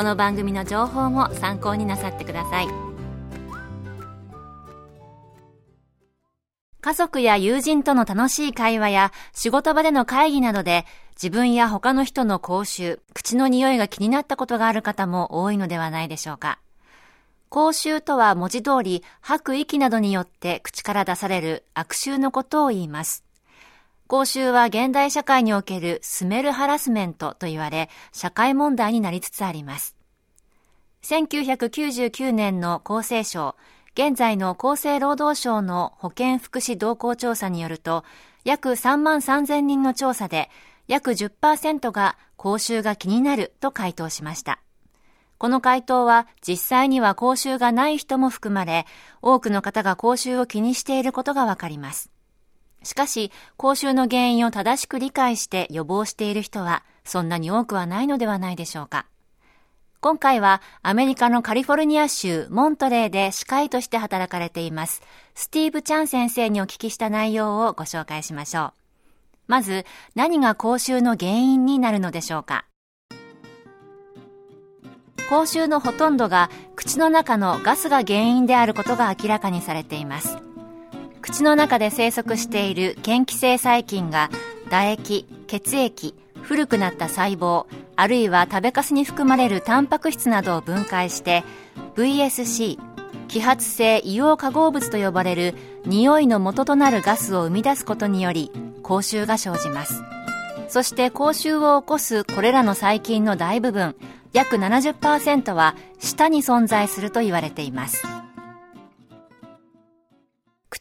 [0.00, 2.68] この番組の情報も参考になさってください
[6.80, 10.86] 家族や友人との楽しい会話や仕事場での会議などで
[11.22, 16.60] 自分や他の人の口臭、口の匂いが気になったことがある方も多いのではないでしょうか。
[17.50, 23.29] 口臭とは文字通り吐く息などによって口から出される悪臭のことを言います。
[24.10, 29.94] 口臭は現代社会におけるスメルハラスメントと言われ、社会問題になりつつあります。
[31.04, 33.54] 1999年の厚生省、
[33.94, 38.02] 現在の厚生労働省の保健福祉動向調査によると、
[38.42, 40.50] 約3万3000人の調査で、
[40.88, 44.58] 約10%が口臭が気になると回答しました。
[45.38, 48.86] この回答は実際には口臭がない人も含まれ、
[49.22, 52.10] 多くの方が口臭を気にしていることがわかります。
[52.82, 59.06] しかし、口臭の原因を正しく理解して予防している人は、そんなに多くはないのではないでしょうか。
[60.00, 65.02] 今回はアメリカのカリフォルニア州モントレーで歯科医として働かれています、
[65.34, 68.72] スティーブ・チャン先生にお聞きした内容をご紹介しましょう。
[69.46, 72.64] まず、何が口臭の原因になるのでしょうか。
[75.28, 80.49] 口臭のほとんどが口の中のガスが原因であることが明らかにされています。
[81.22, 84.30] 口の中で生息している嫌気性細菌が
[84.64, 87.66] 唾液、血液、古くなった細胞、
[87.96, 91.44] あるいは食べかすに含まれるタンパク質などを分解して
[91.96, 92.78] VSC、
[93.28, 95.54] 揮発性硫黄化合物と呼ばれる
[95.84, 98.50] 匂いの元となるガスを生み出すことにより
[98.82, 100.02] 口臭が生じます。
[100.68, 103.96] そして口臭を起こすこれらの細菌の大部分、
[104.32, 108.19] 約70%は舌に存在すると言われています。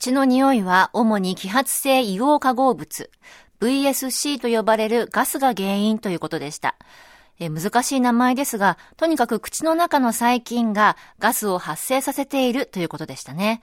[0.01, 3.11] 口の匂いは主に揮発性硫黄化合物、
[3.59, 6.77] VSC と呼ばれるガスが原因ということでした。
[7.37, 13.61] え難しい名前ですが、とにかく口の中の細菌がガスを発生させているということでしたね。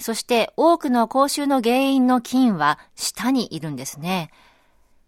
[0.00, 4.30] そして多くの口臭の原因の菌は舌にいるんですね。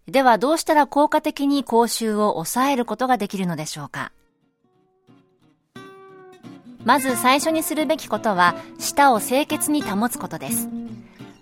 [0.09, 4.11] ではどうしたら効果的に口臭を抑えることができるのでしょうか？
[6.87, 10.69] まず最初にするべきことは舌を清潔に保つことです。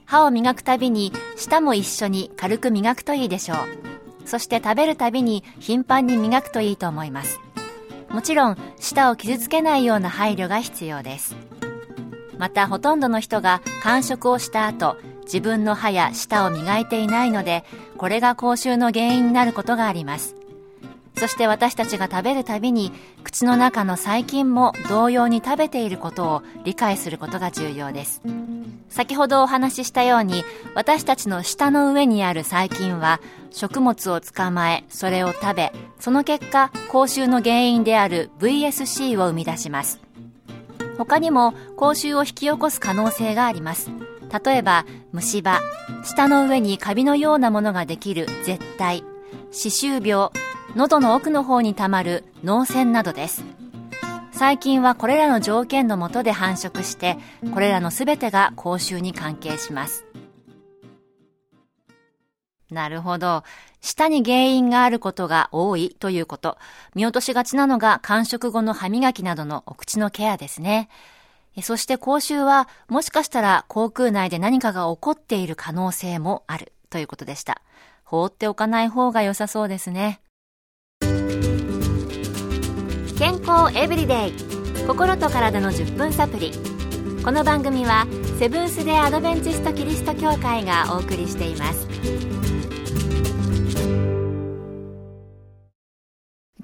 [0.03, 4.27] 歯を磨くたびに舌も一緒に軽く磨くといいでしょう。
[4.27, 7.39] そして食べるたびに頻繁に磨くといいと思います。
[8.09, 11.35] もちろん舌を傷つけないような配慮が必要です。
[12.39, 17.65] またほとんどの人が完食をした後自分の歯や舌を磨いていないので
[17.99, 20.35] これが口臭の原因になることがあります。
[21.17, 22.91] そして私たちが食べるたびに
[23.23, 28.21] 口の中の細菌も同様に食べていることを理解することが重要です。
[28.89, 30.43] 先ほどお話ししたように
[30.73, 33.19] 私たちの舌の上にある細菌は
[33.51, 39.99] 食物を捕まえそれを食べその結果口臭の原因である VSC を生み出します。
[40.97, 43.89] 他にも口臭を引き起こす可能性があります。
[44.45, 45.61] 例えば虫歯
[46.03, 49.03] 舌の上にカビのようなものができる絶対
[49.51, 50.29] 歯周病
[50.75, 53.43] 喉の奥の方にたまる脳腺などです
[54.33, 57.17] 最近はこれらの条件のもとで繁殖して
[57.53, 60.05] これらの全てが口臭に関係します
[62.69, 63.43] なるほど。
[63.79, 66.57] 舌に原因があることが多いということ。
[66.95, 70.89] 見落としがちなのが完食後の歯磨きなどのお口のケアですね。
[71.61, 77.61] そして口臭はもしかしたら口腔内で何かが起こっている可能性もあるということでした。
[78.03, 80.19] 放っておかない方が良さそうですね。
[83.25, 84.33] 健康エブリデイ。
[84.85, 86.51] 心と体の10分サプリ。
[87.23, 88.05] この番組は
[88.37, 91.87] セブンス・デ・アドベンチスト・キリスト教会がお送りしています。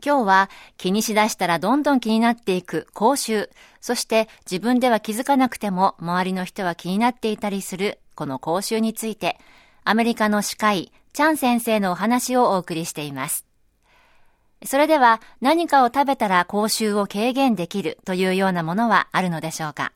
[0.05, 3.49] 今日は気にしだしたらどんどん気になっていく口臭、
[3.79, 9.39] そして自分では気づかなくても周りの人は気になっていたりするこの口臭について、
[9.83, 13.50] アメリカの歯科医、チャン先生のお話をお送りしています。
[14.63, 19.91] それでは何かを食べたら口臭を軽減できるというようなものはあるのでしょうか？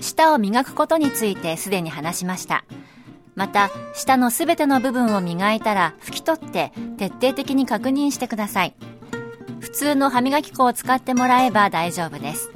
[0.00, 2.64] 舌を磨くことについてすでに話しました。
[3.34, 8.74] また、舌のすべての部分を磨いたら拭き取って徹底的に確認してください。
[9.60, 12.50] 普通の歯磨き粉を使ってもらえば大丈夫です。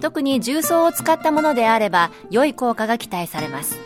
[0.00, 3.78] 特に重曹を使ったものであれば良い効果が期待されます。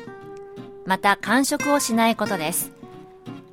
[0.87, 2.73] また、間食をしないことです。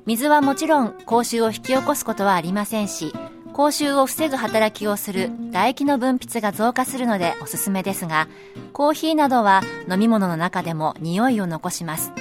[0.06, 3.14] 水はもちろん口臭を引き起こすことはありませんし、
[3.54, 8.28] 口臭を防ぐ働きをする唾液の分泌が増加するのでおすすめですが、
[8.74, 12.12] コーヒーなどは飲み物の中でも匂いを残します。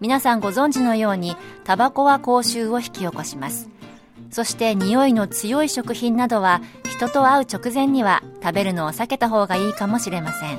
[0.00, 3.68] 皆さんご存知のように、タバコは口臭を引き起こします。
[4.30, 6.60] そして匂いの強い食品などは
[6.90, 10.58] 人と会う直前には食べるのを避けた方がいいかもしれません。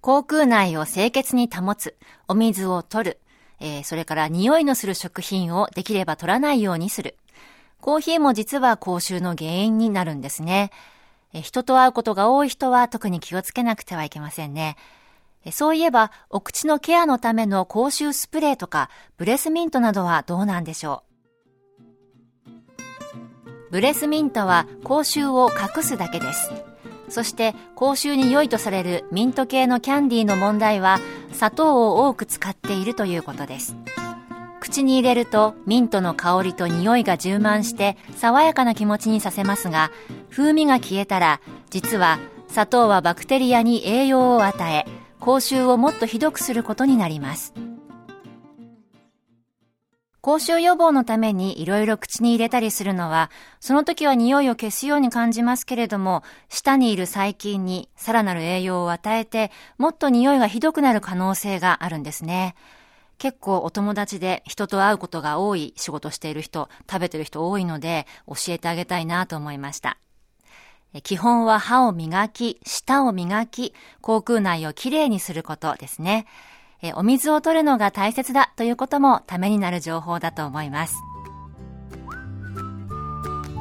[0.00, 1.96] 口腔内を清潔に保つ、
[2.28, 3.20] お水を取る、
[3.60, 7.16] えー、それから匂いのする食品をできれば取らないようにする。
[7.80, 10.70] コーヒーも実は口臭の原因になるんですね。
[11.32, 14.76] え人と会うことが多い人は特に気をつけなくてはいけませんね。
[15.52, 21.10] そういえば、お口のケアのための口臭スプレーとか、ブレスミントなどはどうなんでしょう
[23.70, 26.50] ブレスミントは口臭を隠すだけです。
[27.10, 30.98] そして口臭に良いとされるミント系のキャンディーの問題は
[31.32, 33.76] 砂糖を多く使っているということです。
[34.60, 39.90] 口に入れるとミントの香りと匂いが充満して爽やかな気持ちにさせますが、
[40.30, 41.40] 風味が消えたら、
[41.70, 42.18] 実は
[42.48, 44.86] 砂糖はバクテリアに栄養を与え、
[45.18, 47.54] 口臭をもっとひどくすることになります。
[50.22, 62.54] 口臭予防のためにいろいろ口に入れたりするのは、その時は匂いを消すように感じますけれども、舌にいる細菌にさらなる栄養を与えて、もっと匂いがひどくなる可能性があるんですね。
[63.16, 69.98] 結構お友達で人と会うことが多い仕事している人、食べてる人多いので教えてあげたいなと思いました。
[71.02, 76.26] 基本は歯を磨き、舌を磨き、口腔内をきれいにすることですね。
[76.82, 80.94] えお水を取るのが大切だということもためになる情報だと思います。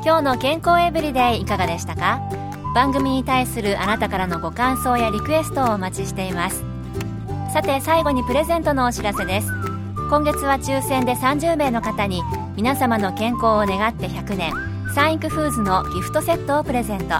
[0.06, 2.22] 今日の健康エブリデイいかがでしたか？
[2.74, 6.64] 番組に対するあなたからのご感想やリクエストをお待ちしています。
[7.52, 9.48] さて最後にプレゼントのお知らせです
[10.12, 12.22] 今月は抽選で30名の方に
[12.56, 14.54] 皆様の健康を願って100年
[14.94, 17.16] サンイクフーズのギフトセットをプレゼント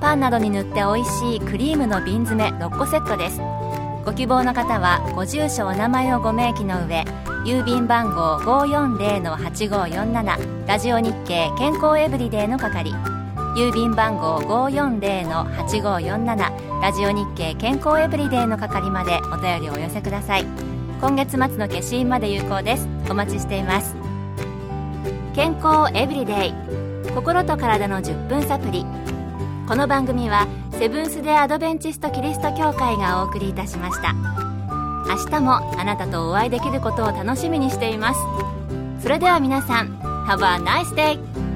[0.00, 3.40] パンなどに塗って美味しいクリームの瓶詰め6個セットです
[4.08, 7.04] ご希望の方はご住所お名前をご明記の上
[7.44, 12.94] 郵便番号540-8547ラジオ日経健康エブリデイの係。
[13.54, 20.46] 郵便番号540-8547ラジオ日経健康エブリデイの係までお便りをお寄せください。
[21.02, 22.88] 今月末の消印まで有効です。
[23.10, 23.94] お待ちしています。
[25.34, 26.54] 健康エブリデイ
[27.14, 28.86] 心と体の10分サプリ
[29.68, 30.46] この番組は
[30.78, 38.20] セブンス・デ・アドベンチスト・キリスト教会がお送りいたしました明日もあなたとお会いできることを楽しみにしています
[39.02, 39.98] それでは皆さん
[40.28, 41.47] Have a nice day!